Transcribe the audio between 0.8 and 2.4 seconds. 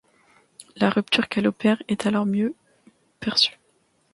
rupture qu'elle opère est alors